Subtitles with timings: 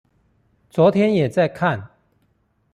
[0.71, 1.91] 昨天也在看